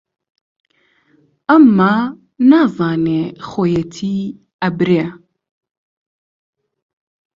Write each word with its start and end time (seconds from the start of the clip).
ئەمما 1.49 1.93
نازانێ 2.49 3.23
خۆیەتی 3.49 4.19
ئەبرێ 4.61 5.03